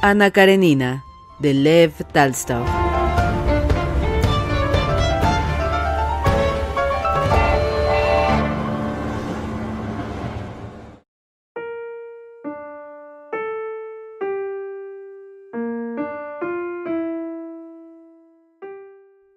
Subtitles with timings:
[0.00, 1.04] Ana Karenina,
[1.40, 2.64] de Lev Talstov.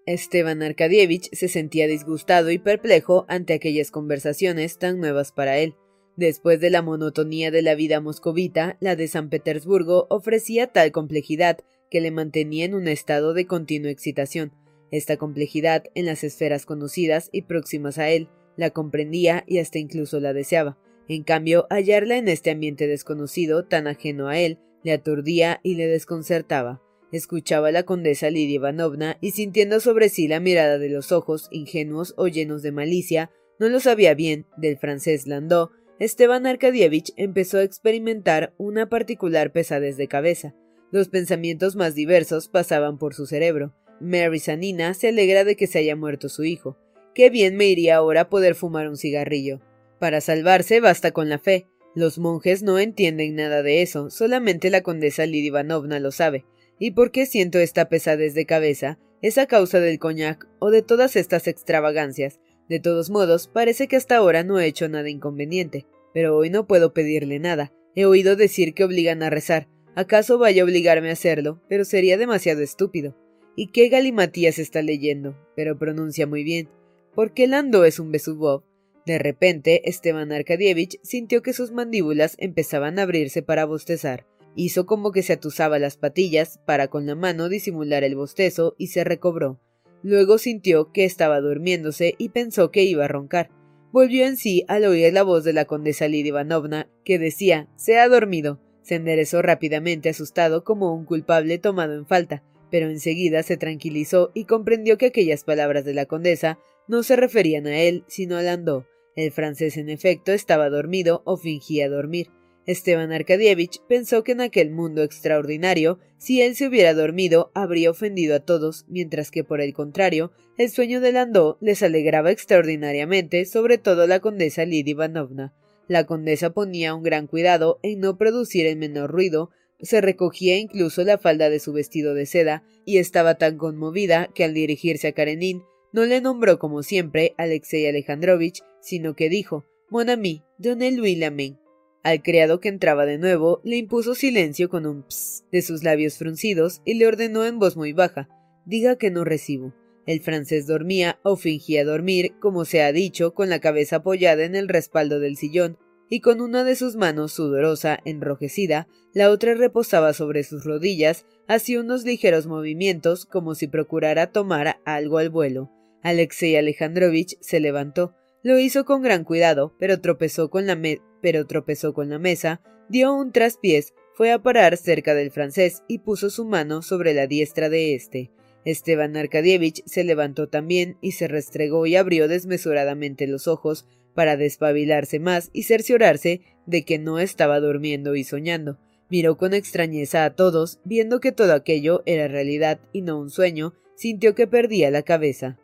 [0.05, 5.73] Esteban Arkadievich se sentía disgustado y perplejo ante aquellas conversaciones tan nuevas para él.
[6.18, 11.60] Después de la monotonía de la vida moscovita, la de San Petersburgo ofrecía tal complejidad
[11.90, 14.54] que le mantenía en un estado de continua excitación.
[14.92, 20.20] Esta complejidad, en las esferas conocidas y próximas a él, la comprendía y hasta incluso
[20.20, 20.78] la deseaba.
[21.08, 25.88] En cambio, hallarla en este ambiente desconocido, tan ajeno a él, le aturdía y le
[25.88, 26.81] desconcertaba.
[27.12, 31.48] Escuchaba a la condesa Lidia Ivanovna y sintiendo sobre sí la mirada de los ojos,
[31.52, 35.70] ingenuos o llenos de malicia, no lo sabía bien, del francés Landau,
[36.02, 40.55] Esteban Arkadievich empezó a experimentar una particular pesadez de cabeza.
[40.91, 43.75] Los pensamientos más diversos pasaban por su cerebro.
[43.99, 46.75] Mary Sanina se alegra de que se haya muerto su hijo.
[47.13, 49.61] Qué bien me iría ahora poder fumar un cigarrillo.
[49.99, 51.67] Para salvarse basta con la fe.
[51.94, 56.45] Los monjes no entienden nada de eso, solamente la condesa Lidia Ivanovna lo sabe.
[56.79, 58.97] ¿Y por qué siento esta pesadez de cabeza?
[59.22, 62.39] ¿Es a causa del coñac o de todas estas extravagancias?
[62.72, 66.67] De todos modos, parece que hasta ahora no he hecho nada inconveniente, pero hoy no
[66.67, 67.73] puedo pedirle nada.
[67.95, 69.67] He oído decir que obligan a rezar.
[69.94, 71.61] ¿Acaso vaya a obligarme a hacerlo?
[71.67, 73.13] Pero sería demasiado estúpido.
[73.58, 75.36] ¿Y qué galimatías está leyendo?
[75.53, 76.69] Pero pronuncia muy bien.
[77.13, 78.63] ¿Por qué Lando es un Besubov?
[79.06, 84.25] De repente, Esteban Arkadievich sintió que sus mandíbulas empezaban a abrirse para bostezar.
[84.56, 88.88] Hizo como que se atusaba las patillas para con la mano disimular el bostezo y
[88.88, 89.59] se recobró.
[90.03, 93.50] Luego sintió que estaba durmiéndose y pensó que iba a roncar.
[93.91, 98.00] Volvió en sí al oír la voz de la condesa Lidia Ivanovna, que decía Se
[98.00, 98.59] ha dormido.
[98.81, 104.45] Se enderezó rápidamente asustado como un culpable tomado en falta, pero enseguida se tranquilizó y
[104.45, 106.57] comprendió que aquellas palabras de la condesa
[106.88, 108.88] no se referían a él, sino a Landó.
[109.16, 112.29] El francés, en efecto, estaba dormido o fingía dormir.
[112.66, 118.35] Esteban Arkadievich pensó que en aquel mundo extraordinario, si él se hubiera dormido, habría ofendido
[118.35, 123.77] a todos, mientras que por el contrario, el sueño de Landó les alegraba extraordinariamente, sobre
[123.77, 125.53] todo la condesa Lidia Ivanovna.
[125.88, 129.49] La condesa ponía un gran cuidado en no producir el menor ruido,
[129.81, 134.43] se recogía incluso la falda de su vestido de seda, y estaba tan conmovida que
[134.43, 140.09] al dirigirse a Karenin no le nombró como siempre Alexei Alejandrovich, sino que dijo Mon
[140.09, 141.60] ami, donnez Louis la main.
[142.03, 146.17] Al criado que entraba de nuevo le impuso silencio con un ps de sus labios
[146.17, 148.28] fruncidos y le ordenó en voz muy baja
[148.66, 149.73] Diga que no recibo.
[150.06, 154.56] El francés dormía o fingía dormir, como se ha dicho, con la cabeza apoyada en
[154.56, 155.78] el respaldo del sillón,
[156.09, 161.79] y con una de sus manos sudorosa, enrojecida, la otra reposaba sobre sus rodillas, hacía
[161.79, 165.72] unos ligeros movimientos como si procurara tomar algo al vuelo.
[166.03, 168.13] Alexei Alejandrovich se levantó,
[168.44, 170.75] lo hizo con gran cuidado, pero tropezó con la,
[171.22, 176.00] pero tropezó con la mesa, dio un traspiés, fue a parar cerca del francés y
[176.00, 178.32] puso su mano sobre la diestra de éste.
[178.66, 185.20] Esteban Arkadievich se levantó también y se restregó y abrió desmesuradamente los ojos para despabilarse
[185.20, 188.78] más y cerciorarse de que no estaba durmiendo y soñando.
[189.09, 193.74] Miró con extrañeza a todos, viendo que todo aquello era realidad y no un sueño,
[193.96, 195.59] sintió que perdía la cabeza.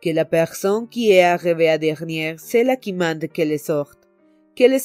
[0.00, 4.07] Que la personne qui est arrivée à dernière, c'est la qui mande que le sorte.
[4.58, 4.80] Le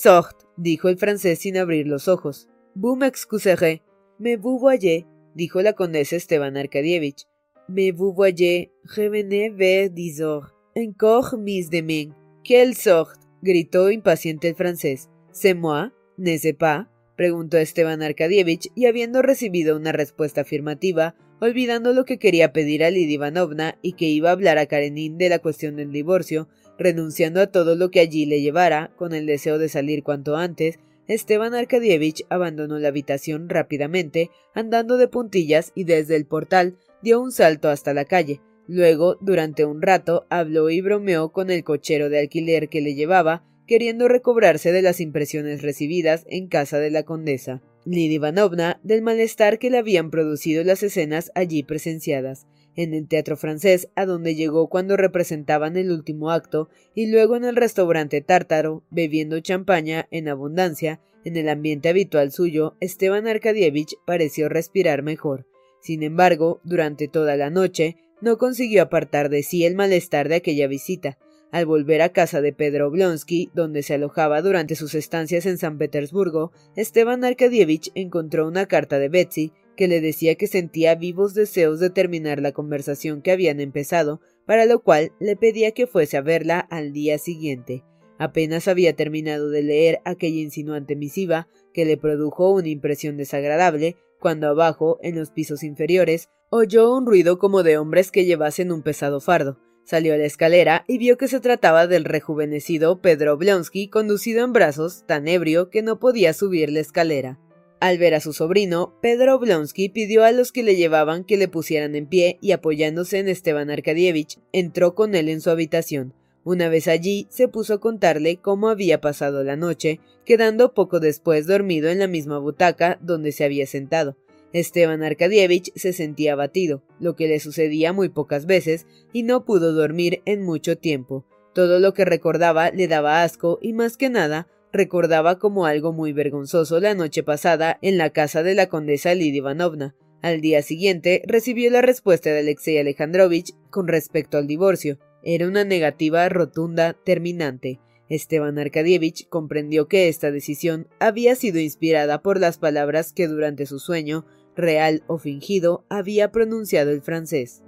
[0.57, 2.47] dijo el francés sin abrir los ojos.
[2.75, 3.81] Vous m'excuserez.
[4.19, 7.25] Me vous voyez, dijo la condesa Esteban Arkadievich.
[7.67, 10.53] Me vous voyez, revenez vers dix heures.
[10.75, 12.13] Encore mis demain.
[12.43, 15.09] Quelle sorte, gritó impaciente el francés.
[15.31, 16.87] C'est moi, n'est-ce pas?
[17.15, 22.91] preguntó Esteban Arkadievich, y habiendo recibido una respuesta afirmativa, olvidando lo que quería pedir a
[22.91, 26.47] Lidia Ivanovna y que iba a hablar a Karenin de la cuestión del divorcio,
[26.77, 30.79] renunciando a todo lo que allí le llevara, con el deseo de salir cuanto antes,
[31.07, 37.31] Esteban Arkadievich abandonó la habitación rápidamente, andando de puntillas y desde el portal dio un
[37.31, 38.41] salto hasta la calle.
[38.67, 43.43] Luego, durante un rato, habló y bromeó con el cochero de alquiler que le llevaba,
[43.67, 47.61] queriendo recobrarse de las impresiones recibidas en casa de la condesa.
[47.85, 53.37] Lidia Ivanovna del malestar que le habían producido las escenas allí presenciadas, en el teatro
[53.37, 58.83] francés, a donde llegó cuando representaban el último acto, y luego en el restaurante tártaro,
[58.89, 65.47] bebiendo champaña en abundancia, en el ambiente habitual suyo, Esteban Arkadievich pareció respirar mejor.
[65.81, 70.67] Sin embargo, durante toda la noche, no consiguió apartar de sí el malestar de aquella
[70.67, 71.17] visita.
[71.53, 75.77] Al volver a casa de Pedro Oblonsky, donde se alojaba durante sus estancias en San
[75.77, 81.79] Petersburgo, Esteban Arkadievich encontró una carta de Betsy que le decía que sentía vivos deseos
[81.79, 86.21] de terminar la conversación que habían empezado, para lo cual le pedía que fuese a
[86.21, 87.83] verla al día siguiente.
[88.17, 94.47] Apenas había terminado de leer aquella insinuante misiva, que le produjo una impresión desagradable, cuando
[94.47, 99.21] abajo, en los pisos inferiores, oyó un ruido como de hombres que llevasen un pesado
[99.21, 99.59] fardo.
[99.83, 104.53] Salió a la escalera y vio que se trataba del rejuvenecido Pedro Oblonsky conducido en
[104.53, 107.39] brazos, tan ebrio que no podía subir la escalera.
[107.81, 111.49] Al ver a su sobrino, Pedro Oblonsky pidió a los que le llevaban que le
[111.49, 116.13] pusieran en pie y apoyándose en Esteban Arkadievich, entró con él en su habitación.
[116.45, 121.45] Una vez allí, se puso a contarle cómo había pasado la noche, quedando poco después
[121.45, 124.15] dormido en la misma butaca donde se había sentado.
[124.53, 129.73] Esteban Arkadievich se sentía abatido, lo que le sucedía muy pocas veces, y no pudo
[129.73, 131.25] dormir en mucho tiempo.
[131.53, 136.13] Todo lo que recordaba le daba asco y más que nada recordaba como algo muy
[136.13, 139.95] vergonzoso la noche pasada en la casa de la condesa Lidia Ivanovna.
[140.21, 144.97] Al día siguiente recibió la respuesta de Alexei Alejandrovich con respecto al divorcio.
[145.21, 147.79] Era una negativa rotunda, terminante.
[148.09, 153.79] Esteban Arkadievich comprendió que esta decisión había sido inspirada por las palabras que durante su
[153.79, 157.61] sueño real o fingido, había pronunciado el francés.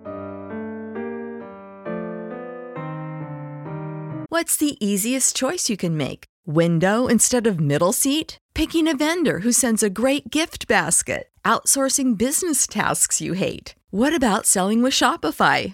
[4.29, 6.25] What's the easiest choice you can make?
[6.45, 8.37] Window instead of middle seat?
[8.53, 11.29] Picking a vendor who sends a great gift basket?
[11.45, 13.75] Outsourcing business tasks you hate?
[13.91, 15.73] What about selling with Shopify?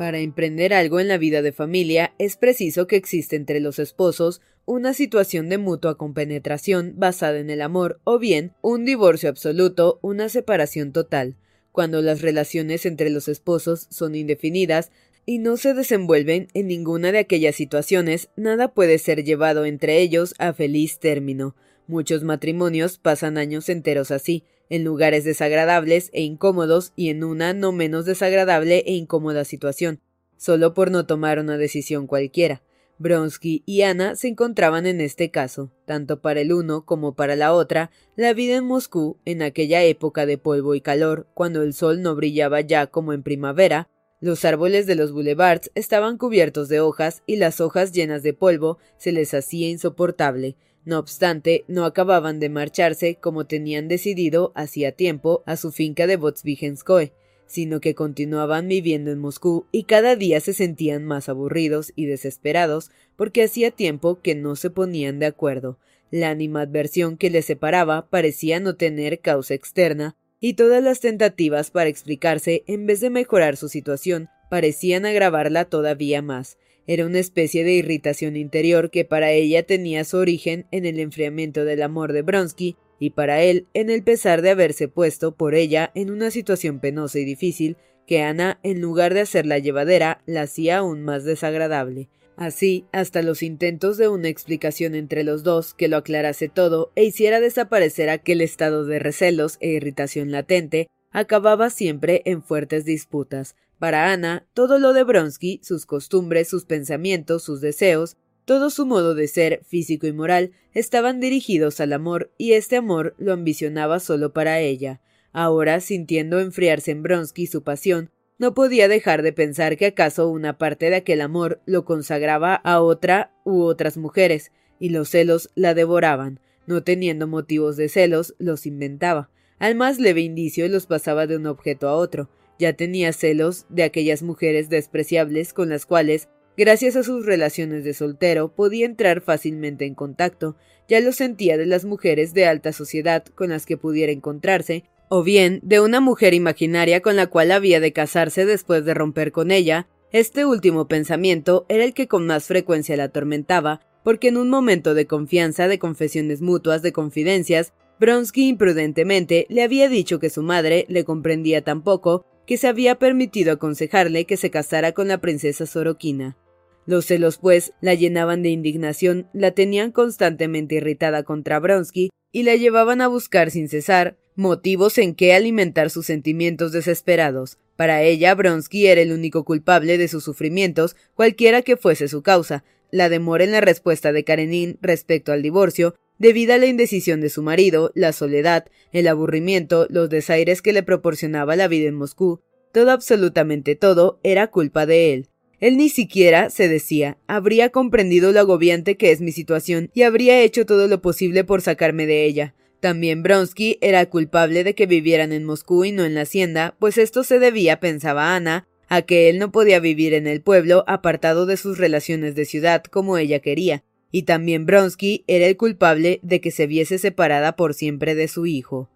[0.00, 4.40] Para emprender algo en la vida de familia es preciso que existe entre los esposos
[4.64, 10.30] una situación de mutua compenetración basada en el amor o bien un divorcio absoluto, una
[10.30, 11.36] separación total.
[11.70, 14.90] Cuando las relaciones entre los esposos son indefinidas
[15.26, 20.32] y no se desenvuelven en ninguna de aquellas situaciones, nada puede ser llevado entre ellos
[20.38, 21.56] a feliz término.
[21.86, 27.72] Muchos matrimonios pasan años enteros así, en lugares desagradables e incómodos y en una no
[27.72, 30.00] menos desagradable e incómoda situación,
[30.38, 32.62] solo por no tomar una decisión cualquiera.
[33.00, 37.54] Bronsky y Ana se encontraban en este caso, tanto para el uno como para la
[37.54, 42.02] otra, la vida en Moscú, en aquella época de polvo y calor, cuando el sol
[42.02, 43.88] no brillaba ya como en primavera,
[44.20, 48.76] los árboles de los boulevards estaban cubiertos de hojas y las hojas llenas de polvo
[48.98, 50.56] se les hacía insoportable,
[50.90, 56.16] no obstante, no acababan de marcharse como tenían decidido hacía tiempo a su finca de
[56.16, 57.12] Votsvigenskoe,
[57.46, 62.90] sino que continuaban viviendo en Moscú y cada día se sentían más aburridos y desesperados
[63.14, 65.78] porque hacía tiempo que no se ponían de acuerdo.
[66.10, 71.88] La animadversión que les separaba parecía no tener causa externa, y todas las tentativas para
[71.88, 76.58] explicarse, en vez de mejorar su situación, parecían agravarla todavía más.
[76.86, 81.64] Era una especie de irritación interior que para ella tenía su origen en el enfriamiento
[81.64, 85.90] del amor de Bronsky y para él en el pesar de haberse puesto por ella
[85.94, 90.78] en una situación penosa y difícil que Ana, en lugar de hacerla llevadera, la hacía
[90.78, 92.08] aún más desagradable.
[92.36, 97.04] Así, hasta los intentos de una explicación entre los dos que lo aclarase todo e
[97.04, 104.12] hiciera desaparecer aquel estado de recelos e irritación latente, acababa siempre en fuertes disputas, para
[104.12, 109.28] Ana, todo lo de Bronsky, sus costumbres, sus pensamientos, sus deseos, Todo su modo de
[109.28, 114.58] ser, físico y moral, estaban dirigidos al amor, y este amor lo ambicionaba solo para
[114.58, 115.00] ella.
[115.32, 120.58] Ahora, sintiendo enfriarse en Bronsky su pasión, no podía dejar de pensar que acaso una
[120.58, 125.74] parte de aquel amor lo consagraba a otra u otras mujeres, y los celos la
[125.74, 126.40] devoraban.
[126.66, 129.30] No teniendo motivos de celos, los inventaba.
[129.60, 132.30] Al más leve indicio los pasaba de un objeto a otro.
[132.60, 137.94] Ya tenía celos de aquellas mujeres despreciables con las cuales Gracias a sus relaciones de
[137.94, 140.56] soltero podía entrar fácilmente en contacto,
[140.88, 145.22] ya lo sentía de las mujeres de alta sociedad con las que pudiera encontrarse, o
[145.22, 149.52] bien de una mujer imaginaria con la cual había de casarse después de romper con
[149.52, 149.88] ella.
[150.12, 154.92] Este último pensamiento era el que con más frecuencia la atormentaba, porque en un momento
[154.92, 160.84] de confianza, de confesiones mutuas, de confidencias, Bronsky imprudentemente le había dicho que su madre
[160.88, 165.66] le comprendía tan poco que se había permitido aconsejarle que se casara con la princesa
[165.66, 166.36] Sorokina.
[166.84, 172.56] Los celos, pues, la llenaban de indignación, la tenían constantemente irritada contra Bronsky y la
[172.56, 177.56] llevaban a buscar sin cesar motivos en que alimentar sus sentimientos desesperados.
[177.76, 182.64] Para ella, Bronsky era el único culpable de sus sufrimientos, cualquiera que fuese su causa.
[182.90, 187.30] La demora en la respuesta de Karenin respecto al divorcio, debido a la indecisión de
[187.30, 192.42] su marido, la soledad, el aburrimiento, los desaires que le proporcionaba la vida en Moscú,
[192.72, 195.28] todo absolutamente todo era culpa de él.
[195.58, 200.40] Él ni siquiera, se decía, habría comprendido lo agobiante que es mi situación y habría
[200.40, 202.54] hecho todo lo posible por sacarme de ella.
[202.80, 206.98] También Bronsky era culpable de que vivieran en Moscú y no en la hacienda, pues
[206.98, 211.46] esto se debía, pensaba Ana, a que él no podía vivir en el pueblo apartado
[211.46, 216.40] de sus relaciones de ciudad como ella quería, y también Bronsky era el culpable de
[216.40, 218.90] que se viese separada por siempre de su hijo.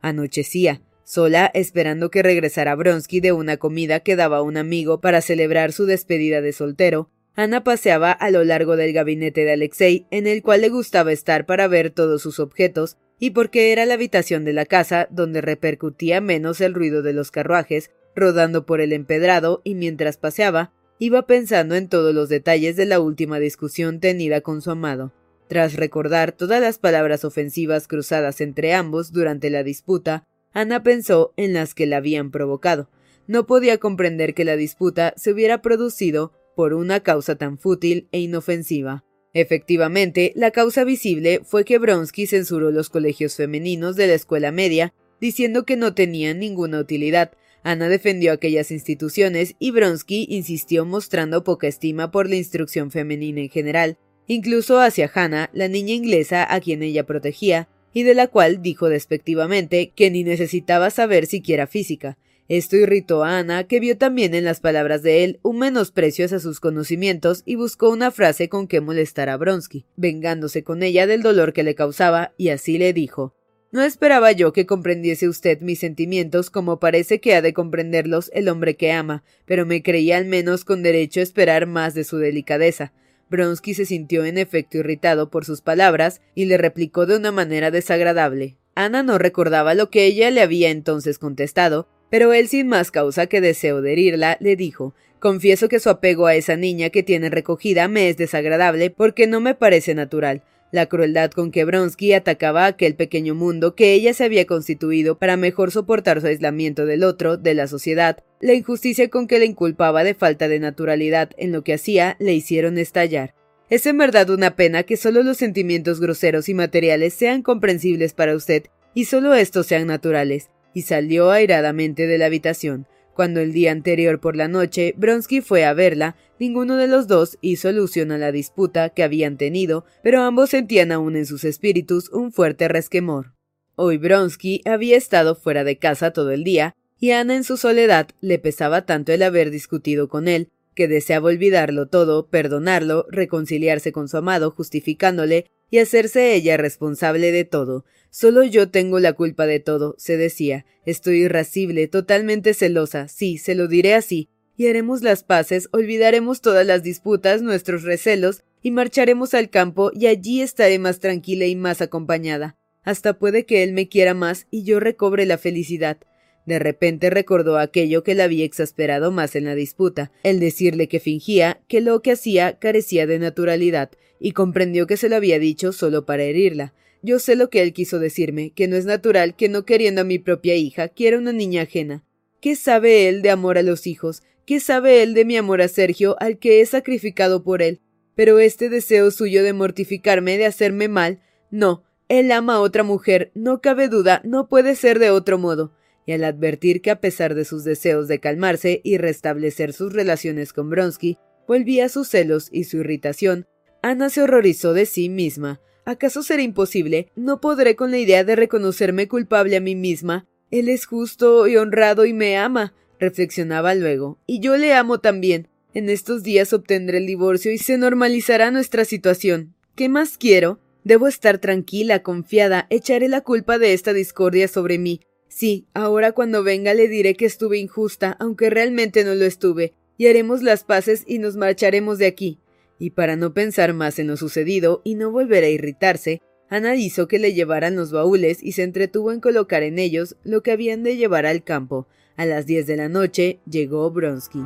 [0.00, 0.82] Anochecía.
[1.04, 5.86] Sola, esperando que regresara Bronsky de una comida que daba un amigo para celebrar su
[5.86, 10.62] despedida de soltero, Ana paseaba a lo largo del gabinete de Alexei, en el cual
[10.62, 14.64] le gustaba estar para ver todos sus objetos, y porque era la habitación de la
[14.64, 20.16] casa donde repercutía menos el ruido de los carruajes, rodando por el empedrado, y mientras
[20.16, 25.12] paseaba, iba pensando en todos los detalles de la última discusión tenida con su amado.
[25.48, 31.52] Tras recordar todas las palabras ofensivas cruzadas entre ambos durante la disputa, Ana pensó en
[31.52, 32.88] las que la habían provocado.
[33.26, 38.20] No podía comprender que la disputa se hubiera producido por una causa tan fútil e
[38.20, 39.04] inofensiva.
[39.34, 44.94] Efectivamente, la causa visible fue que Bronsky censuró los colegios femeninos de la escuela media,
[45.20, 47.32] diciendo que no tenían ninguna utilidad.
[47.66, 53.48] Ana defendió aquellas instituciones y Bronsky insistió mostrando poca estima por la instrucción femenina en
[53.48, 58.62] general, incluso hacia Hannah, la niña inglesa a quien ella protegía, y de la cual
[58.62, 62.18] dijo despectivamente que ni necesitaba saber siquiera física.
[62.46, 66.38] Esto irritó a Ana, que vio también en las palabras de él un menosprecio hacia
[66.38, 71.22] sus conocimientos y buscó una frase con que molestar a Bronsky, vengándose con ella del
[71.22, 73.34] dolor que le causaba, y así le dijo
[73.76, 78.48] No esperaba yo que comprendiese usted mis sentimientos como parece que ha de comprenderlos el
[78.48, 82.16] hombre que ama, pero me creía al menos con derecho a esperar más de su
[82.16, 82.94] delicadeza.
[83.28, 87.70] Bronsky se sintió en efecto irritado por sus palabras y le replicó de una manera
[87.70, 88.56] desagradable.
[88.74, 93.26] Ana no recordaba lo que ella le había entonces contestado, pero él sin más causa
[93.26, 97.28] que deseo de herirla, le dijo Confieso que su apego a esa niña que tiene
[97.28, 100.44] recogida me es desagradable porque no me parece natural.
[100.72, 105.36] La crueldad con que Bronsky atacaba aquel pequeño mundo que ella se había constituido para
[105.36, 110.02] mejor soportar su aislamiento del otro, de la sociedad, la injusticia con que le inculpaba
[110.04, 113.34] de falta de naturalidad en lo que hacía, le hicieron estallar.
[113.68, 118.36] Es en verdad una pena que solo los sentimientos groseros y materiales sean comprensibles para
[118.36, 122.86] usted, y solo estos sean naturales, y salió airadamente de la habitación.
[123.16, 127.38] Cuando el día anterior por la noche Bronsky fue a verla, ninguno de los dos
[127.40, 132.10] hizo alusión a la disputa que habían tenido, pero ambos sentían aún en sus espíritus
[132.10, 133.32] un fuerte resquemor.
[133.74, 138.08] Hoy Bronsky había estado fuera de casa todo el día, y Ana en su soledad
[138.20, 144.08] le pesaba tanto el haber discutido con él, que deseaba olvidarlo todo, perdonarlo, reconciliarse con
[144.08, 147.86] su amado, justificándole y hacerse ella responsable de todo.
[148.18, 150.64] Solo yo tengo la culpa de todo, se decía.
[150.86, 154.30] Estoy irascible, totalmente celosa, sí, se lo diré así.
[154.56, 160.06] Y haremos las paces, olvidaremos todas las disputas, nuestros recelos, y marcharemos al campo, y
[160.06, 162.56] allí estaré más tranquila y más acompañada.
[162.84, 165.98] Hasta puede que él me quiera más y yo recobre la felicidad.
[166.46, 171.00] De repente recordó aquello que la había exasperado más en la disputa, el decirle que
[171.00, 175.70] fingía que lo que hacía carecía de naturalidad, y comprendió que se lo había dicho
[175.72, 176.72] solo para herirla.
[177.06, 180.04] Yo sé lo que él quiso decirme, que no es natural que no queriendo a
[180.04, 182.02] mi propia hija quiera una niña ajena.
[182.40, 184.24] ¿Qué sabe él de amor a los hijos?
[184.44, 187.80] ¿Qué sabe él de mi amor a Sergio, al que he sacrificado por él?
[188.16, 193.30] Pero este deseo suyo de mortificarme, de hacerme mal, no, él ama a otra mujer,
[193.36, 195.76] no cabe duda, no puede ser de otro modo.
[196.06, 200.52] Y al advertir que a pesar de sus deseos de calmarse y restablecer sus relaciones
[200.52, 203.46] con Bronsky, volvía sus celos y su irritación,
[203.80, 205.60] Ana se horrorizó de sí misma.
[205.88, 207.12] ¿Acaso será imposible?
[207.14, 210.26] ¿No podré con la idea de reconocerme culpable a mí misma?
[210.50, 215.46] Él es justo y honrado y me ama, reflexionaba luego, y yo le amo también.
[215.74, 219.54] En estos días obtendré el divorcio y se normalizará nuestra situación.
[219.76, 220.58] ¿Qué más quiero?
[220.82, 225.02] Debo estar tranquila, confiada, echaré la culpa de esta discordia sobre mí.
[225.28, 230.08] Sí, ahora cuando venga le diré que estuve injusta, aunque realmente no lo estuve, y
[230.08, 232.40] haremos las paces y nos marcharemos de aquí.
[232.78, 237.08] Y para no pensar más en lo sucedido y no volver a irritarse, Ana hizo
[237.08, 240.82] que le llevaran los baúles y se entretuvo en colocar en ellos lo que habían
[240.82, 241.88] de llevar al campo.
[242.16, 244.40] A las diez de la noche llegó Bronsky.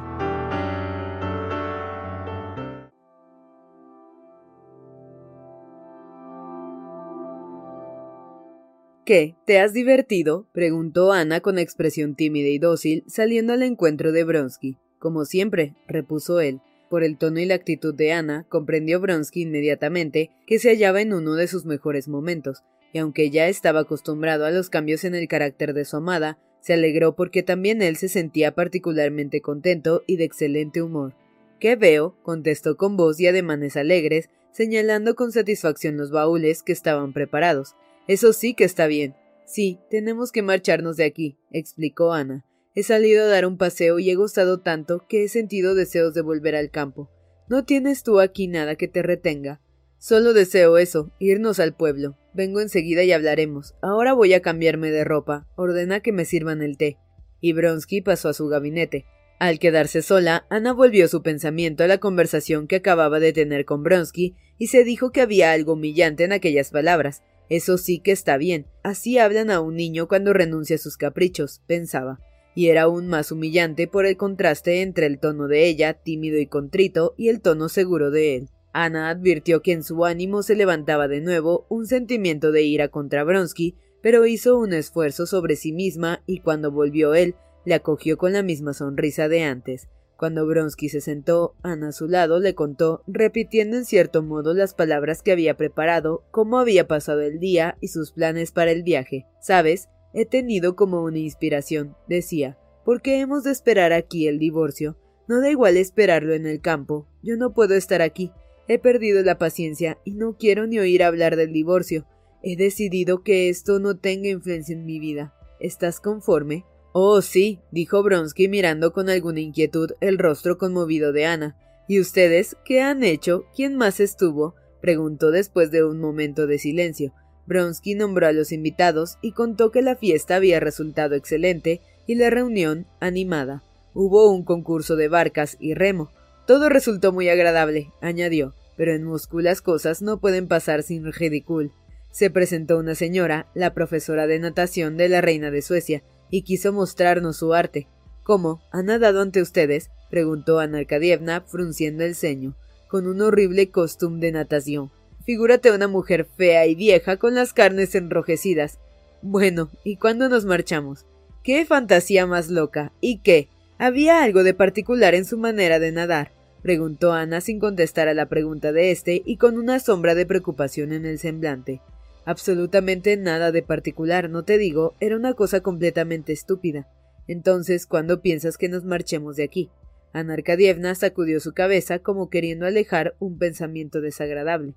[9.05, 9.35] ¿Qué?
[9.45, 10.47] ¿Te has divertido?
[10.53, 14.77] preguntó Ana con expresión tímida y dócil, saliendo al encuentro de Bronsky.
[15.01, 16.61] Como siempre, repuso él.
[16.91, 21.15] Por el tono y la actitud de Ana, comprendió Bronsky inmediatamente que se hallaba en
[21.15, 25.29] uno de sus mejores momentos, y aunque ya estaba acostumbrado a los cambios en el
[25.29, 30.25] carácter de su amada, se alegró porque también él se sentía particularmente contento y de
[30.25, 31.15] excelente humor.
[31.61, 32.17] ¿Qué veo?
[32.25, 37.77] contestó con voz y ademanes alegres, señalando con satisfacción los baúles que estaban preparados.
[38.09, 39.15] Eso sí que está bien.
[39.45, 42.45] Sí, tenemos que marcharnos de aquí, explicó Ana.
[42.75, 46.23] He salido a dar un paseo y he gustado tanto que he sentido deseos de
[46.23, 47.11] volver al campo.
[47.49, 49.61] ¿No tienes tú aquí nada que te retenga?
[49.99, 52.17] Solo deseo eso, irnos al pueblo.
[52.33, 53.75] Vengo enseguida y hablaremos.
[53.83, 55.49] Ahora voy a cambiarme de ropa.
[55.57, 56.97] Ordena que me sirvan el té.
[57.41, 59.05] Y Bronsky pasó a su gabinete.
[59.41, 63.83] Al quedarse sola, Ana volvió su pensamiento a la conversación que acababa de tener con
[63.83, 68.37] Bronsky y se dijo que había algo humillante en aquellas palabras, eso sí que está
[68.37, 68.67] bien.
[68.85, 72.21] Así hablan a un niño cuando renuncia a sus caprichos, pensaba.
[72.55, 76.47] Y era aún más humillante por el contraste entre el tono de ella, tímido y
[76.47, 78.49] contrito, y el tono seguro de él.
[78.73, 83.25] Ana advirtió que en su ánimo se levantaba de nuevo un sentimiento de ira contra
[83.25, 87.35] Bronsky, pero hizo un esfuerzo sobre sí misma y cuando volvió él,
[87.65, 89.89] le acogió con la misma sonrisa de antes.
[90.17, 94.75] Cuando Bronsky se sentó, Ana a su lado le contó, repitiendo en cierto modo las
[94.75, 99.25] palabras que había preparado, cómo había pasado el día y sus planes para el viaje.
[99.41, 102.59] Sabes, he tenido como una inspiración, decía.
[102.85, 104.97] ¿Por qué hemos de esperar aquí el divorcio?
[105.29, 107.07] No da igual esperarlo en el campo.
[107.23, 108.33] Yo no puedo estar aquí.
[108.67, 112.07] He perdido la paciencia y no quiero ni oír hablar del divorcio.
[112.43, 115.35] He decidido que esto no tenga influencia en mi vida.
[115.61, 116.65] ¿Estás conforme?
[116.93, 121.57] Oh, sí, dijo Bronsky mirando con alguna inquietud el rostro conmovido de Ana.
[121.87, 123.45] ¿Y ustedes qué han hecho?
[123.55, 124.55] ¿Quién más estuvo?
[124.81, 127.13] preguntó después de un momento de silencio.
[127.51, 132.31] Bronsky nombró a los invitados y contó que la fiesta había resultado excelente y la
[132.31, 133.65] reunión animada.
[133.93, 136.13] Hubo un concurso de barcas y remo.
[136.47, 141.73] Todo resultó muy agradable, añadió, pero en Moscú las cosas no pueden pasar sin ridículo.
[142.13, 146.73] Se presentó una señora, la profesora de natación de la reina de Suecia, y quiso
[146.73, 147.89] mostrarnos su arte.
[148.23, 148.63] ¿Cómo?
[148.71, 149.91] ¿Ha nadado ante ustedes?
[150.09, 152.55] preguntó Ana Arkadievna, frunciendo el ceño,
[152.87, 154.93] con un horrible costume de natación.
[155.25, 158.79] Figúrate una mujer fea y vieja con las carnes enrojecidas.
[159.23, 161.07] Bueno, ¿y cuándo nos marchamos?
[161.43, 162.93] ¡Qué fantasía más loca!
[163.01, 163.49] ¿Y qué?
[163.79, 166.33] ¿Había algo de particular en su manera de nadar?
[166.63, 170.93] preguntó Ana sin contestar a la pregunta de éste y con una sombra de preocupación
[170.93, 171.81] en el semblante.
[172.25, 176.89] Absolutamente nada de particular, no te digo, era una cosa completamente estúpida.
[177.27, 179.71] Entonces, ¿cuándo piensas que nos marchemos de aquí?
[180.13, 184.75] Ana Arkadievna sacudió su cabeza como queriendo alejar un pensamiento desagradable.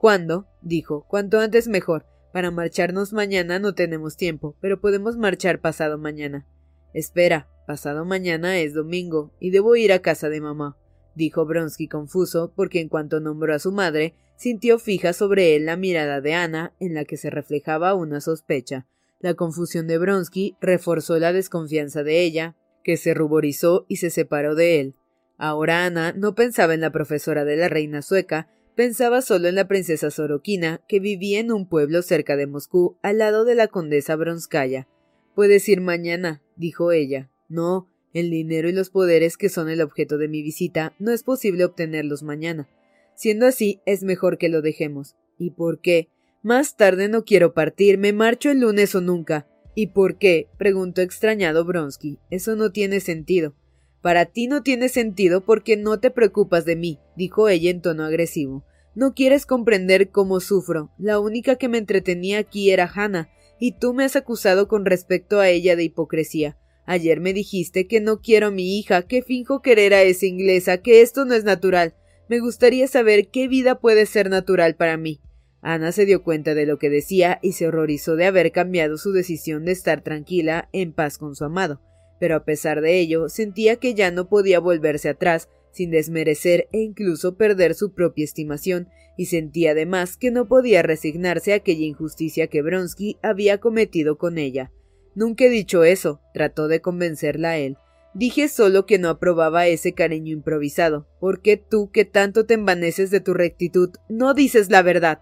[0.00, 0.46] ¿Cuándo?
[0.62, 1.04] dijo.
[1.06, 2.06] Cuanto antes mejor.
[2.32, 6.46] Para marcharnos mañana no tenemos tiempo, pero podemos marchar pasado mañana.
[6.94, 10.78] Espera, pasado mañana es domingo, y debo ir a casa de mamá,
[11.14, 15.76] dijo Bronsky confuso, porque en cuanto nombró a su madre, sintió fija sobre él la
[15.76, 18.86] mirada de Ana, en la que se reflejaba una sospecha.
[19.18, 24.54] La confusión de Bronsky reforzó la desconfianza de ella, que se ruborizó y se separó
[24.54, 24.94] de él.
[25.36, 28.48] Ahora Ana no pensaba en la profesora de la reina sueca,
[28.80, 33.18] pensaba solo en la princesa Sorokina, que vivía en un pueblo cerca de Moscú, al
[33.18, 34.88] lado de la condesa Bronskaya.
[35.34, 37.30] Puedes ir mañana, dijo ella.
[37.50, 41.24] No, el dinero y los poderes que son el objeto de mi visita no es
[41.24, 42.70] posible obtenerlos mañana.
[43.14, 45.14] Siendo así, es mejor que lo dejemos.
[45.36, 46.08] ¿Y por qué?
[46.42, 49.46] Más tarde no quiero partir, me marcho el lunes o nunca.
[49.74, 50.48] ¿Y por qué?
[50.56, 52.16] preguntó extrañado Bronsky.
[52.30, 53.54] Eso no tiene sentido.
[54.00, 58.04] Para ti no tiene sentido porque no te preocupas de mí, dijo ella en tono
[58.04, 58.64] agresivo.
[58.94, 60.90] No quieres comprender cómo sufro.
[60.98, 65.38] La única que me entretenía aquí era Hannah, y tú me has acusado con respecto
[65.38, 66.56] a ella de hipocresía.
[66.86, 70.78] Ayer me dijiste que no quiero a mi hija, que finjo querer a esa inglesa,
[70.78, 71.94] que esto no es natural.
[72.28, 75.20] Me gustaría saber qué vida puede ser natural para mí.
[75.62, 79.12] Ana se dio cuenta de lo que decía y se horrorizó de haber cambiado su
[79.12, 81.80] decisión de estar tranquila, en paz con su amado.
[82.18, 86.80] Pero a pesar de ello, sentía que ya no podía volverse atrás, sin desmerecer e
[86.80, 92.46] incluso perder su propia estimación, y sentía además que no podía resignarse a aquella injusticia
[92.46, 94.72] que Bronsky había cometido con ella.
[95.14, 97.76] Nunca he dicho eso, trató de convencerla a él.
[98.14, 101.06] Dije solo que no aprobaba ese cariño improvisado.
[101.20, 105.20] ¿Por qué tú, que tanto te envaneces de tu rectitud, no dices la verdad?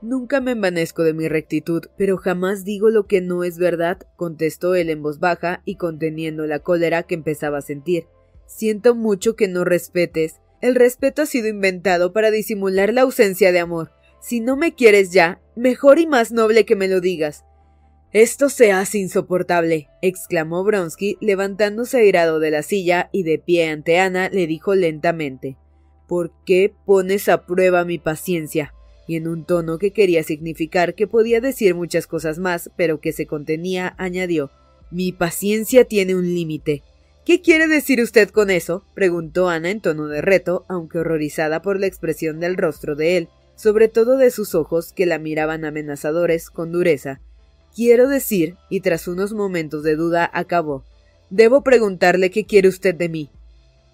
[0.00, 4.76] Nunca me envanezco de mi rectitud, pero jamás digo lo que no es verdad, contestó
[4.76, 8.06] él en voz baja y conteniendo la cólera que empezaba a sentir.
[8.48, 10.40] Siento mucho que no respetes.
[10.60, 13.92] El respeto ha sido inventado para disimular la ausencia de amor.
[14.20, 17.44] Si no me quieres ya, mejor y más noble que me lo digas.
[18.12, 23.98] Esto se hace insoportable, exclamó Bronsky, levantándose airado de la silla y de pie ante
[23.98, 25.58] Ana le dijo lentamente
[26.08, 28.72] ¿Por qué pones a prueba mi paciencia?
[29.08, 33.12] y en un tono que quería significar que podía decir muchas cosas más, pero que
[33.12, 34.50] se contenía, añadió
[34.90, 36.82] Mi paciencia tiene un límite.
[37.28, 38.86] ¿Qué quiere decir usted con eso?
[38.94, 43.28] preguntó Ana en tono de reto, aunque horrorizada por la expresión del rostro de él,
[43.54, 47.20] sobre todo de sus ojos que la miraban amenazadores con dureza.
[47.76, 50.84] Quiero decir, y tras unos momentos de duda acabó,
[51.28, 53.30] debo preguntarle qué quiere usted de mí.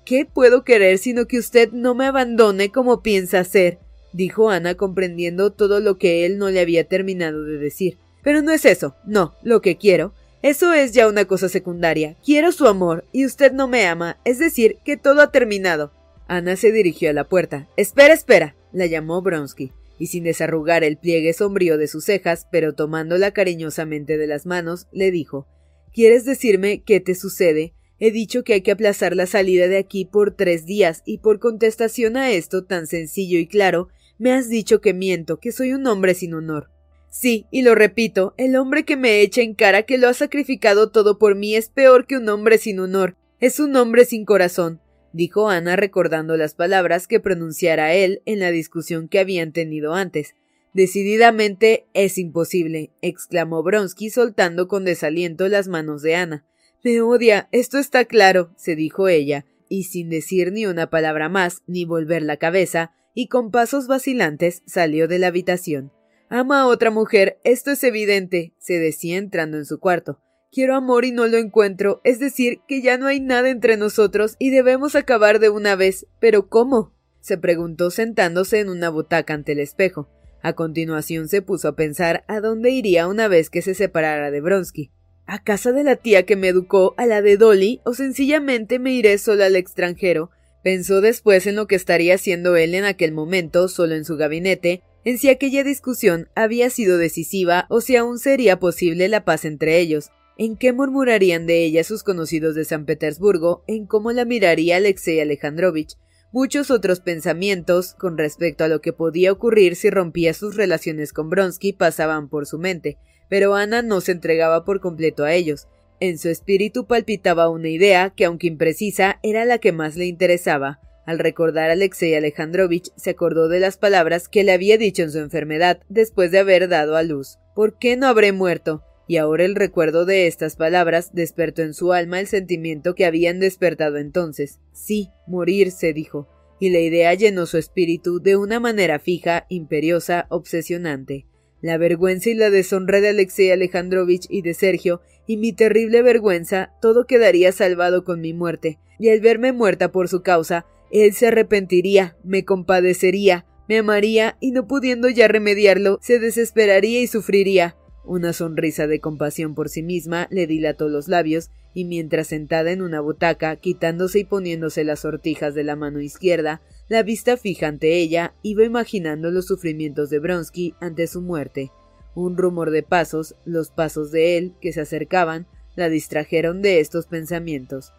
[0.05, 3.81] ¿Qué puedo querer sino que usted no me abandone como piensa hacer?
[4.13, 7.99] dijo Ana comprendiendo todo lo que él no le había terminado de decir.
[8.23, 10.15] Pero no es eso, no, lo que quiero.
[10.45, 12.19] Eso es ya una cosa secundaria.
[12.23, 15.95] Quiero su amor, y usted no me ama, es decir, que todo ha terminado.
[16.29, 17.67] Ana se dirigió a la puerta.
[17.79, 22.75] Espera, espera, la llamó Bronsky, y sin desarrugar el pliegue sombrío de sus cejas, pero
[22.75, 25.47] tomándola cariñosamente de las manos, le dijo
[25.95, 27.73] ¿Quieres decirme qué te sucede?
[27.99, 31.39] He dicho que hay que aplazar la salida de aquí por tres días, y por
[31.39, 35.87] contestación a esto tan sencillo y claro, me has dicho que miento, que soy un
[35.87, 36.74] hombre sin honor.
[37.17, 40.91] Sí, y lo repito, el hombre que me echa en cara que lo ha sacrificado
[40.91, 44.81] todo por mí es peor que un hombre sin honor, es un hombre sin corazón,
[45.13, 50.35] dijo Ana recordando las palabras que pronunciara él en la discusión que habían tenido antes.
[50.73, 56.45] Decididamente es imposible, exclamó Bronsky soltando con desaliento las manos de Ana.
[56.83, 61.63] Me odia, esto está claro, se dijo ella, y sin decir ni una palabra más,
[61.69, 65.93] ni volver la cabeza, y con pasos vacilantes salió de la habitación.
[66.29, 70.21] Ama a otra mujer, esto es evidente, se decía entrando en su cuarto.
[70.51, 74.37] Quiero amor y no lo encuentro, es decir, que ya no hay nada entre nosotros
[74.39, 76.07] y debemos acabar de una vez.
[76.21, 76.95] ¿Pero cómo?
[77.21, 80.11] se preguntó sentándose en una butaca ante el espejo.
[80.43, 84.43] A continuación se puso a pensar a dónde iría una vez que se separara de
[84.43, 84.91] Bronsky.
[85.27, 88.93] ¿A casa de la tía que me educó, a la de Dolly, o sencillamente me
[88.93, 90.31] iré sola al extranjero?
[90.63, 94.83] Pensó después en lo que estaría haciendo él en aquel momento, solo en su gabinete,
[95.05, 99.79] en si aquella discusión había sido decisiva o si aún sería posible la paz entre
[99.79, 104.77] ellos, en qué murmurarían de ella sus conocidos de San Petersburgo, en cómo la miraría
[104.77, 105.97] Alexei Alejandrovich,
[106.33, 111.31] muchos otros pensamientos con respecto a lo que podía ocurrir si rompía sus relaciones con
[111.31, 115.69] Bronsky pasaban por su mente, pero Ana no se entregaba por completo a ellos,
[116.01, 120.81] en su espíritu palpitaba una idea que, aunque imprecisa, era la que más le interesaba.
[121.07, 125.11] Al recordar a Alexei Alejandrovich, se acordó de las palabras que le había dicho en
[125.11, 127.39] su enfermedad después de haber dado a luz.
[127.55, 128.83] ¿Por qué no habré muerto?
[129.07, 133.39] Y ahora el recuerdo de estas palabras despertó en su alma el sentimiento que habían
[133.39, 134.61] despertado entonces.
[134.73, 136.27] Sí, morir, se dijo,
[136.59, 141.27] y la idea llenó su espíritu de una manera fija, imperiosa, obsesionante.
[141.61, 146.73] La vergüenza y la deshonra de Alexei Alejandrovich y de Sergio y mi terrible vergüenza,
[146.81, 151.29] todo quedaría salvado con mi muerte, y al verme muerta por su causa, él se
[151.29, 157.77] arrepentiría, me compadecería, me amaría y no pudiendo ya remediarlo, se desesperaría y sufriría.
[158.05, 162.83] Una sonrisa de compasión por sí misma le dilató los labios, y mientras sentada en
[162.83, 167.97] una butaca, quitándose y poniéndose las sortijas de la mano izquierda, la vista fija ante
[167.97, 171.73] ella, iba imaginando los sufrimientos de Bronsky ante su muerte.
[172.15, 177.07] Un rumor de pasos, los pasos de él, que se acercaban, la distrajeron de estos
[177.07, 177.93] pensamientos.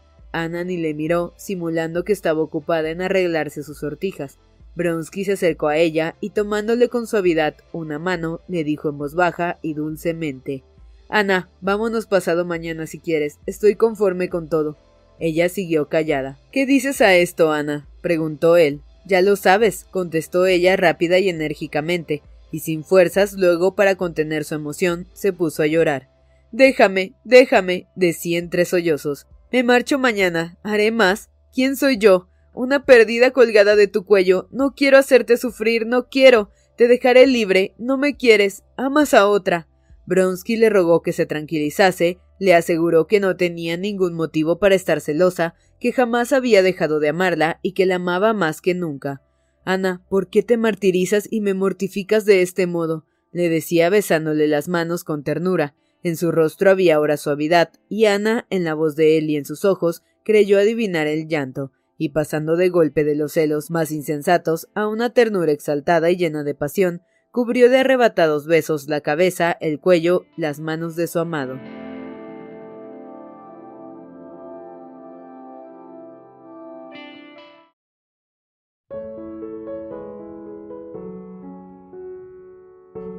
[0.44, 4.38] Ana ni le miró, simulando que estaba ocupada en arreglarse sus sortijas.
[4.76, 9.16] Bronsky se acercó a ella y tomándole con suavidad una mano, le dijo en voz
[9.16, 10.64] baja y dulcemente
[11.08, 13.40] Ana, vámonos pasado mañana si quieres.
[13.46, 14.76] Estoy conforme con todo.
[15.20, 16.38] Ella siguió callada.
[16.52, 17.88] ¿Qué dices a esto, Ana?
[18.02, 18.82] preguntó él.
[19.06, 24.56] Ya lo sabes, contestó ella rápida y enérgicamente, y sin fuerzas luego para contener su
[24.56, 26.10] emoción, se puso a llorar.
[26.52, 29.28] Déjame, déjame, decía entre sollozos.
[29.56, 30.58] Me marcho mañana.
[30.64, 31.30] Haré más.
[31.54, 32.28] ¿Quién soy yo?
[32.54, 34.50] Una perdida colgada de tu cuello.
[34.52, 36.50] No quiero hacerte sufrir, no quiero.
[36.76, 37.74] Te dejaré libre.
[37.78, 38.66] No me quieres.
[38.76, 39.70] Amas a otra.
[40.08, 45.00] Bronsky le rogó que se tranquilizase, le aseguró que no tenía ningún motivo para estar
[45.00, 49.22] celosa, que jamás había dejado de amarla y que la amaba más que nunca.
[49.64, 53.06] Ana, ¿por qué te martirizas y me mortificas de este modo?
[53.32, 55.76] le decía besándole las manos con ternura.
[56.04, 59.46] En su rostro había ahora suavidad, y Ana, en la voz de él y en
[59.46, 64.68] sus ojos, creyó adivinar el llanto, y pasando de golpe de los celos más insensatos
[64.76, 69.80] a una ternura exaltada y llena de pasión, cubrió de arrebatados besos la cabeza, el
[69.80, 71.60] cuello, las manos de su amado.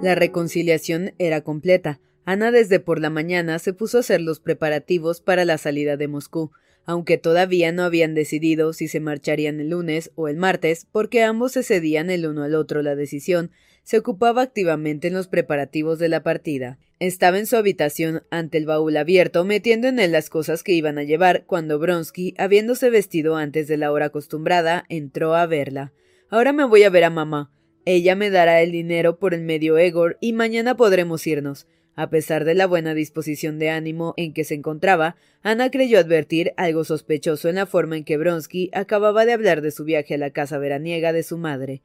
[0.03, 2.01] La reconciliación era completa.
[2.27, 6.09] Ana desde por la mañana se puso a hacer los preparativos para la salida de
[6.09, 6.51] Moscú,
[6.85, 11.53] aunque todavía no habían decidido si se marcharían el lunes o el martes, porque ambos
[11.53, 13.53] se cedían el uno al otro la decisión,
[13.85, 16.81] se ocupaba activamente en los preparativos de la partida.
[16.99, 20.99] Estaba en su habitación ante el baúl abierto, metiendo en él las cosas que iban
[20.99, 25.93] a llevar, cuando Bronsky, habiéndose vestido antes de la hora acostumbrada, entró a verla.
[26.29, 27.53] Ahora me voy a ver a mamá.
[27.85, 31.69] Ella me dará el dinero por el medio Egor y mañana podremos irnos.
[31.97, 36.53] A pesar de la buena disposición de ánimo en que se encontraba, Ana creyó advertir
[36.59, 40.19] algo sospechoso en la forma en que Bronsky acababa de hablar de su viaje a
[40.19, 41.83] la casa veraniega de su madre.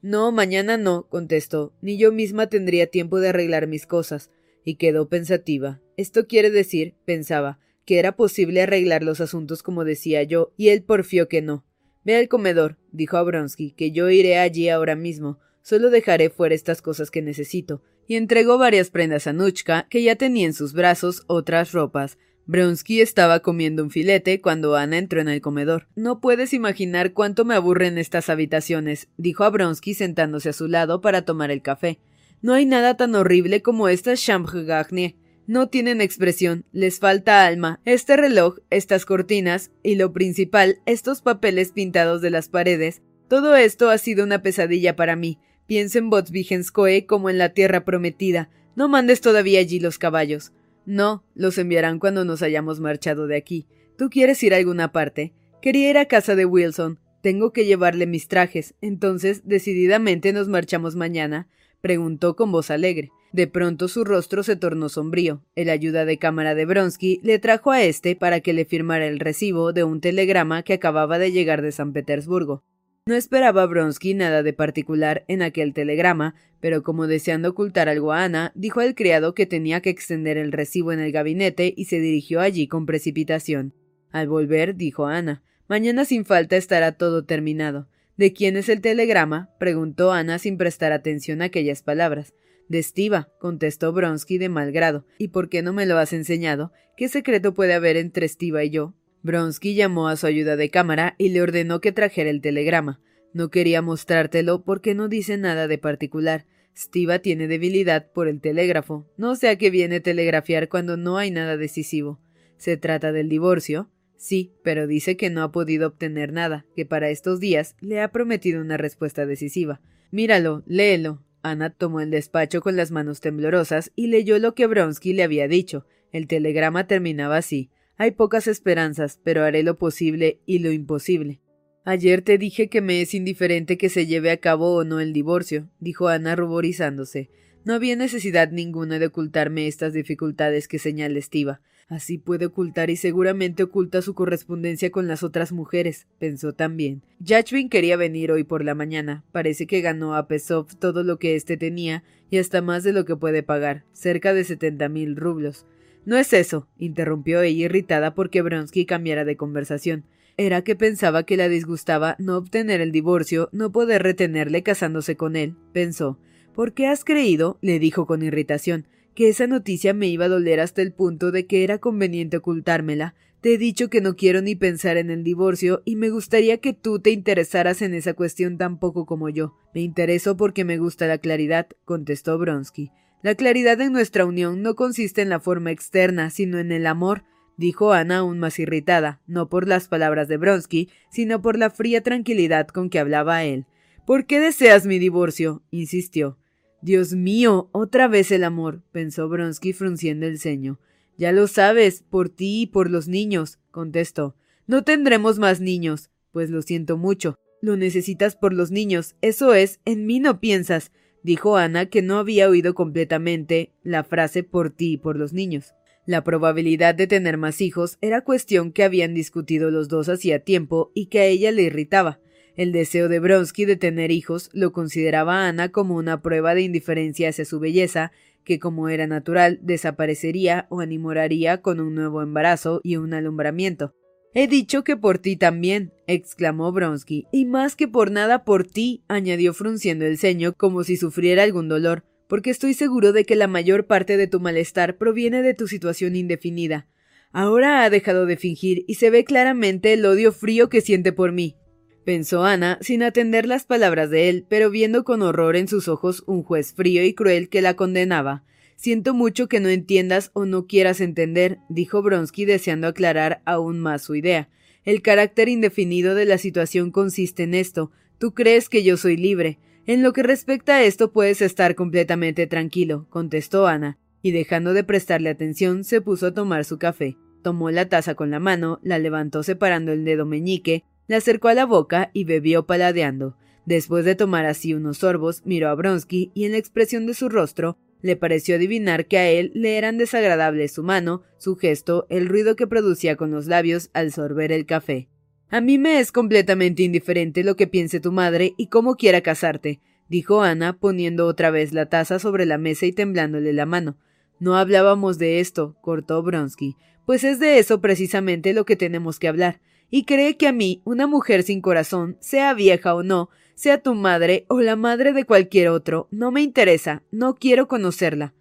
[0.00, 4.30] No, mañana no, contestó, ni yo misma tendría tiempo de arreglar mis cosas.
[4.64, 5.80] Y quedó pensativa.
[5.96, 10.84] Esto quiere decir, pensaba, que era posible arreglar los asuntos como decía yo, y él
[10.84, 11.64] porfió que no.
[12.04, 15.40] Ve al comedor, dijo a Bronsky, que yo iré allí ahora mismo.
[15.68, 17.82] Solo dejaré fuera estas cosas que necesito.
[18.06, 22.16] Y entregó varias prendas a Nuchka, que ya tenía en sus brazos otras ropas.
[22.46, 25.86] Bronsky estaba comiendo un filete cuando Ana entró en el comedor.
[25.94, 31.02] No puedes imaginar cuánto me aburren estas habitaciones, dijo a Bronsky sentándose a su lado
[31.02, 32.00] para tomar el café.
[32.40, 35.16] No hay nada tan horrible como estas chambre.
[35.46, 37.82] No tienen expresión, les falta alma.
[37.84, 43.90] Este reloj, estas cortinas y lo principal, estos papeles pintados de las paredes, todo esto
[43.90, 45.38] ha sido una pesadilla para mí.
[45.68, 48.48] Pienso en Botsvigenskoe como en la tierra prometida.
[48.74, 50.52] No mandes todavía allí los caballos.
[50.86, 53.66] No, los enviarán cuando nos hayamos marchado de aquí.
[53.98, 55.34] ¿Tú quieres ir a alguna parte?
[55.60, 56.98] Quería ir a casa de Wilson.
[57.20, 58.76] Tengo que llevarle mis trajes.
[58.80, 61.48] Entonces, decididamente nos marchamos mañana.
[61.82, 63.10] preguntó con voz alegre.
[63.32, 65.44] De pronto su rostro se tornó sombrío.
[65.54, 69.20] El ayuda de cámara de Bronsky le trajo a éste para que le firmara el
[69.20, 72.64] recibo de un telegrama que acababa de llegar de San Petersburgo.
[73.08, 78.22] No esperaba Bronsky nada de particular en aquel telegrama, pero como deseando ocultar algo a
[78.24, 82.00] Ana, dijo al criado que tenía que extender el recibo en el gabinete y se
[82.00, 83.72] dirigió allí con precipitación.
[84.10, 87.88] Al volver, dijo Ana, mañana sin falta estará todo terminado.
[88.18, 89.54] ¿De quién es el telegrama?
[89.58, 92.34] preguntó Ana sin prestar atención a aquellas palabras.
[92.68, 95.06] De Stiva, contestó Bronsky de mal grado.
[95.16, 96.72] ¿Y por qué no me lo has enseñado?
[96.94, 98.92] ¿Qué secreto puede haber entre Stiva y yo?
[99.22, 103.00] Bronsky llamó a su ayuda de cámara y le ordenó que trajera el telegrama.
[103.32, 106.46] No quería mostrártelo porque no dice nada de particular.
[106.76, 109.06] Stiva tiene debilidad por el telégrafo.
[109.16, 112.20] No sé a qué viene telegrafiar cuando no hay nada decisivo.
[112.56, 113.90] ¿Se trata del divorcio?
[114.16, 118.10] Sí, pero dice que no ha podido obtener nada, que para estos días le ha
[118.10, 119.80] prometido una respuesta decisiva.
[120.10, 121.22] Míralo, léelo.
[121.42, 125.46] Ana tomó el despacho con las manos temblorosas y leyó lo que Bronsky le había
[125.46, 125.86] dicho.
[126.10, 127.70] El telegrama terminaba así.
[128.00, 131.40] Hay pocas esperanzas, pero haré lo posible y lo imposible.
[131.84, 135.12] Ayer te dije que me es indiferente que se lleve a cabo o no el
[135.12, 137.28] divorcio, dijo Ana ruborizándose.
[137.64, 141.60] No había necesidad ninguna de ocultarme estas dificultades que señala Estiva.
[141.88, 147.02] Así puede ocultar y seguramente oculta su correspondencia con las otras mujeres, pensó también.
[147.18, 149.24] Yachvin quería venir hoy por la mañana.
[149.32, 153.04] Parece que ganó a Pesov todo lo que éste tenía y hasta más de lo
[153.04, 155.66] que puede pagar, cerca de setenta mil rublos.
[156.04, 160.04] No es eso, interrumpió ella irritada porque Bronsky cambiara de conversación.
[160.36, 165.36] Era que pensaba que la disgustaba no obtener el divorcio, no poder retenerle casándose con
[165.36, 166.18] él, pensó.
[166.54, 167.58] ¿Por qué has creído?
[167.60, 168.86] le dijo con irritación
[169.18, 173.16] que esa noticia me iba a doler hasta el punto de que era conveniente ocultármela.
[173.40, 176.72] Te he dicho que no quiero ni pensar en el divorcio y me gustaría que
[176.72, 179.56] tú te interesaras en esa cuestión tan poco como yo.
[179.74, 182.92] Me intereso porque me gusta la claridad, contestó Bronsky.
[183.22, 187.24] La claridad en nuestra unión no consiste en la forma externa, sino en el amor.
[187.56, 192.02] dijo Ana aún más irritada, no por las palabras de Bronsky, sino por la fría
[192.02, 193.66] tranquilidad con que hablaba él.
[194.06, 195.62] ¿Por qué deseas mi divorcio?
[195.70, 196.38] insistió.
[196.80, 200.78] Dios mío, otra vez el amor, pensó Bronsky frunciendo el ceño.
[201.16, 204.36] Ya lo sabes, por ti y por los niños, contestó.
[204.68, 206.10] No tendremos más niños.
[206.30, 207.36] Pues lo siento mucho.
[207.60, 209.16] Lo necesitas por los niños.
[209.22, 214.42] Eso es, en mí no piensas, dijo Ana, que no había oído completamente la frase
[214.42, 215.74] por ti y por los niños.
[216.06, 220.90] La probabilidad de tener más hijos era cuestión que habían discutido los dos hacía tiempo
[220.94, 222.18] y que a ella le irritaba.
[222.56, 227.28] El deseo de Bronsky de tener hijos lo consideraba Ana como una prueba de indiferencia
[227.28, 228.10] hacia su belleza,
[228.42, 233.94] que como era natural desaparecería o animoraría con un nuevo embarazo y un alumbramiento.
[234.40, 239.02] He dicho que por ti también, exclamó Bronsky, y más que por nada por ti,
[239.08, 243.48] añadió frunciendo el ceño como si sufriera algún dolor porque estoy seguro de que la
[243.48, 246.86] mayor parte de tu malestar proviene de tu situación indefinida.
[247.32, 251.32] Ahora ha dejado de fingir y se ve claramente el odio frío que siente por
[251.32, 251.56] mí.
[252.04, 256.22] Pensó Ana, sin atender las palabras de él, pero viendo con horror en sus ojos
[256.26, 258.44] un juez frío y cruel que la condenaba.
[258.78, 264.02] Siento mucho que no entiendas o no quieras entender, dijo Bronsky deseando aclarar aún más
[264.02, 264.48] su idea.
[264.84, 267.90] El carácter indefinido de la situación consiste en esto.
[268.18, 269.58] Tú crees que yo soy libre.
[269.84, 274.84] En lo que respecta a esto puedes estar completamente tranquilo, contestó Ana, y dejando de
[274.84, 277.16] prestarle atención se puso a tomar su café.
[277.42, 281.54] Tomó la taza con la mano, la levantó separando el dedo meñique, la acercó a
[281.54, 283.36] la boca y bebió paladeando.
[283.66, 287.28] Después de tomar así unos sorbos, miró a Bronsky y en la expresión de su
[287.28, 292.28] rostro le pareció adivinar que a él le eran desagradables su mano, su gesto, el
[292.28, 295.08] ruido que producía con los labios al sorber el café.
[295.50, 299.80] A mí me es completamente indiferente lo que piense tu madre y cómo quiera casarte,
[300.08, 303.96] dijo Ana, poniendo otra vez la taza sobre la mesa y temblándole la mano.
[304.40, 309.28] No hablábamos de esto, cortó Bronsky, pues es de eso precisamente lo que tenemos que
[309.28, 309.60] hablar.
[309.90, 313.96] Y cree que a mí, una mujer sin corazón, sea vieja o no, sea tu
[313.96, 318.32] madre o la madre de cualquier otro, no me interesa, no quiero conocerla.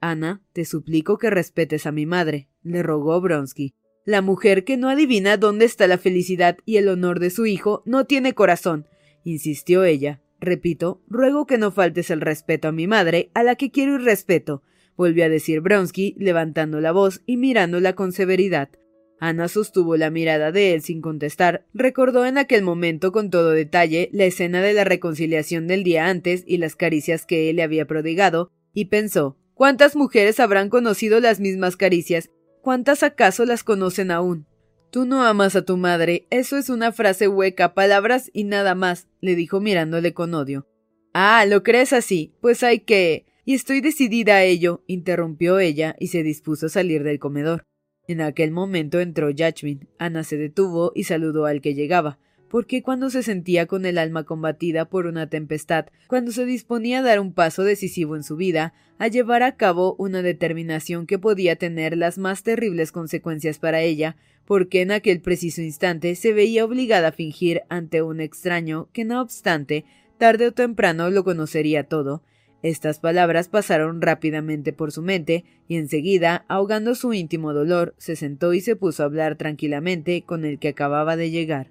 [0.00, 3.74] Ana, te suplico que respetes a mi madre, le rogó Bronsky.
[4.04, 7.82] La mujer que no adivina dónde está la felicidad y el honor de su hijo
[7.84, 8.86] no tiene corazón,
[9.24, 10.22] insistió ella.
[10.38, 13.98] Repito, ruego que no faltes el respeto a mi madre, a la que quiero y
[13.98, 14.62] respeto,
[14.96, 18.68] volvió a decir Bronsky, levantando la voz y mirándola con severidad.
[19.20, 24.08] Ana sostuvo la mirada de él sin contestar, recordó en aquel momento con todo detalle
[24.12, 27.86] la escena de la reconciliación del día antes y las caricias que él le había
[27.86, 32.30] prodigado, y pensó ¿Cuántas mujeres habrán conocido las mismas caricias
[32.62, 34.46] ¿Cuántas acaso las conocen aún?
[34.90, 39.06] Tú no amas a tu madre, eso es una frase hueca, palabras y nada más,
[39.20, 40.66] le dijo mirándole con odio.
[41.12, 42.34] Ah, ¿lo crees así?
[42.40, 43.26] Pues hay que.
[43.44, 47.64] Y estoy decidida a ello, interrumpió ella y se dispuso a salir del comedor.
[48.10, 49.86] En aquel momento entró Jasmine.
[49.96, 52.18] Ana se detuvo y saludó al que llegaba
[52.48, 57.02] porque cuando se sentía con el alma combatida por una tempestad, cuando se disponía a
[57.02, 61.54] dar un paso decisivo en su vida, a llevar a cabo una determinación que podía
[61.54, 67.08] tener las más terribles consecuencias para ella, porque en aquel preciso instante se veía obligada
[67.08, 69.84] a fingir ante un extraño que no obstante
[70.18, 72.24] tarde o temprano lo conocería todo.
[72.62, 78.52] Estas palabras pasaron rápidamente por su mente, y enseguida, ahogando su íntimo dolor, se sentó
[78.52, 81.70] y se puso a hablar tranquilamente con el que acababa de llegar.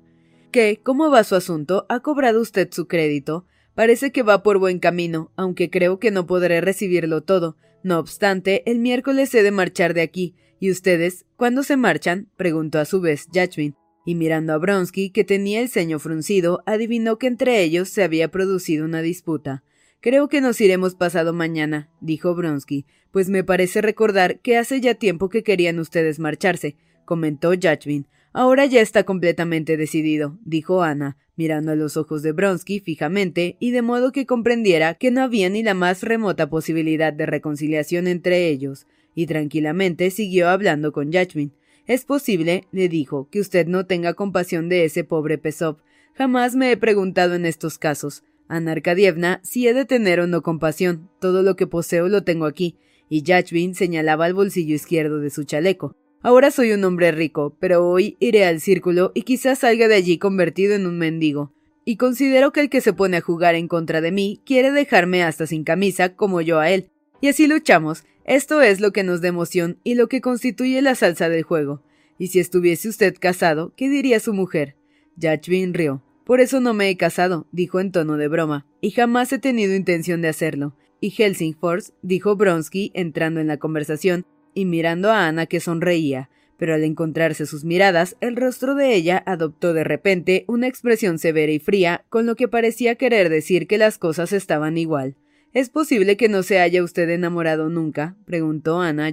[0.52, 0.80] ¿Qué?
[0.82, 1.86] ¿Cómo va su asunto?
[1.90, 3.46] ¿Ha cobrado usted su crédito?
[3.76, 7.56] Parece que va por buen camino, aunque creo que no podré recibirlo todo.
[7.84, 10.36] No obstante, el miércoles he de marchar de aquí.
[10.60, 11.26] ¿Y ustedes?
[11.38, 12.30] ¿Cuándo se marchan?
[12.36, 13.76] preguntó a su vez Jasmine,
[14.06, 18.32] y mirando a Bronsky, que tenía el ceño fruncido, adivinó que entre ellos se había
[18.32, 19.64] producido una disputa.
[20.02, 24.96] Creo que nos iremos pasado mañana, dijo Bronsky, pues me parece recordar que hace ya
[24.96, 28.06] tiempo que querían ustedes marcharse, comentó Jasmine.
[28.32, 33.72] Ahora ya está completamente decidido, dijo Ana, mirando a los ojos de Bronsky fijamente y
[33.72, 38.48] de modo que comprendiera que no había ni la más remota posibilidad de reconciliación entre
[38.48, 41.52] ellos, y tranquilamente siguió hablando con Yachmin.
[41.88, 45.78] Es posible, le dijo, que usted no tenga compasión de ese pobre Pesov.
[46.14, 48.24] Jamás me he preguntado en estos casos.
[48.50, 52.76] Ana si he de tener o no compasión, todo lo que poseo lo tengo aquí,
[53.08, 55.96] y Yachmin señalaba el bolsillo izquierdo de su chaleco.
[56.22, 60.18] Ahora soy un hombre rico, pero hoy iré al círculo y quizás salga de allí
[60.18, 61.54] convertido en un mendigo.
[61.86, 65.24] Y considero que el que se pone a jugar en contra de mí quiere dejarme
[65.24, 66.90] hasta sin camisa como yo a él.
[67.22, 68.04] Y así luchamos.
[68.26, 71.82] Esto es lo que nos da emoción y lo que constituye la salsa del juego.
[72.18, 74.76] Y si estuviese usted casado, ¿qué diría su mujer?
[75.16, 76.04] Yachvin rió.
[76.30, 79.74] Por eso no me he casado, dijo en tono de broma, y jamás he tenido
[79.74, 80.76] intención de hacerlo.
[81.02, 86.76] Y Helsingfors, dijo Bronsky, entrando en la conversación, y mirando a Ana que sonreía, pero
[86.76, 91.58] al encontrarse sus miradas, el rostro de ella adoptó de repente una expresión severa y
[91.58, 95.16] fría, con lo que parecía querer decir que las cosas estaban igual.
[95.52, 98.16] ¿Es posible que no se haya usted enamorado nunca?
[98.26, 99.12] preguntó Ana a.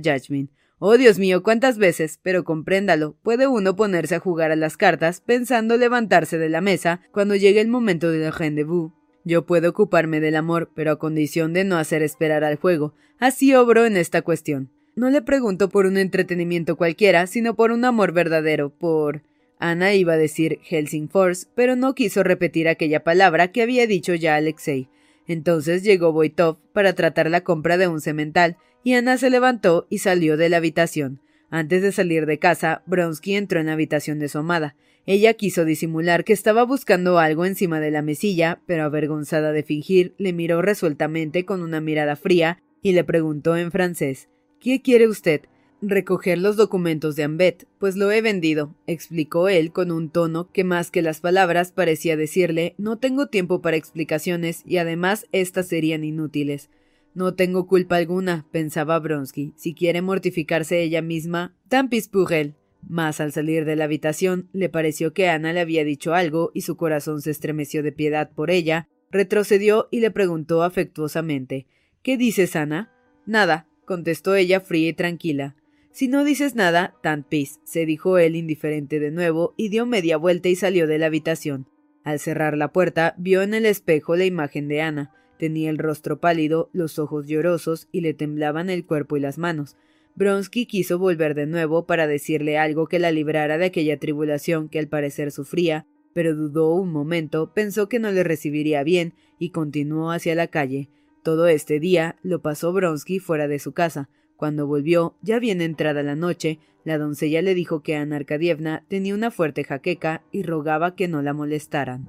[0.79, 5.22] Oh, Dios mío, cuántas veces, pero compréndalo, puede uno ponerse a jugar a las cartas
[5.22, 8.93] pensando levantarse de la mesa cuando llegue el momento del rendezvous.
[9.24, 12.93] Yo puedo ocuparme del amor, pero a condición de no hacer esperar al juego.
[13.18, 14.70] Así obro en esta cuestión.
[14.95, 19.22] No le pregunto por un entretenimiento cualquiera, sino por un amor verdadero, por...
[19.59, 24.37] Ana iba a decir Helsingfors, pero no quiso repetir aquella palabra que había dicho ya
[24.37, 24.91] Alexei.
[25.27, 29.99] Entonces llegó Voitov para tratar la compra de un semental, y Ana se levantó y
[29.99, 31.20] salió de la habitación.
[31.51, 34.76] Antes de salir de casa, Bronsky entró en la habitación de su amada.
[35.07, 40.14] Ella quiso disimular que estaba buscando algo encima de la mesilla, pero avergonzada de fingir,
[40.18, 44.28] le miró resueltamente con una mirada fría y le preguntó en francés
[44.61, 45.41] ¿Qué quiere usted?
[45.82, 50.62] Recoger los documentos de Ambet, pues lo he vendido, explicó él con un tono que
[50.62, 56.05] más que las palabras parecía decirle no tengo tiempo para explicaciones y además estas serían
[56.05, 56.70] inútiles.
[57.16, 59.54] No tengo culpa alguna, pensaba Bronsky.
[59.56, 61.56] Si quiere mortificarse ella misma,
[61.88, 62.56] pis pour elle.
[62.86, 66.60] Mas al salir de la habitación le pareció que Ana le había dicho algo y
[66.60, 71.66] su corazón se estremeció de piedad por ella, retrocedió y le preguntó afectuosamente
[72.02, 72.92] ¿Qué dices, Ana?
[73.24, 75.56] Nada, contestó ella fría y tranquila.
[75.92, 80.18] Si no dices nada, tan pis, se dijo él indiferente de nuevo, y dio media
[80.18, 81.66] vuelta y salió de la habitación.
[82.04, 85.14] Al cerrar la puerta, vio en el espejo la imagen de Ana.
[85.39, 89.76] Tenía el rostro pálido, los ojos llorosos, y le temblaban el cuerpo y las manos.
[90.14, 94.78] Bronsky quiso volver de nuevo para decirle algo que la librara de aquella tribulación que
[94.78, 100.11] al parecer sufría, pero dudó un momento, pensó que no le recibiría bien, y continuó
[100.11, 100.89] hacia la calle.
[101.22, 104.09] Todo este día lo pasó Bronsky fuera de su casa.
[104.37, 109.14] Cuando volvió, ya bien entrada la noche, la doncella le dijo que Ana Arkadievna tenía
[109.14, 112.09] una fuerte jaqueca y rogaba que no la molestaran.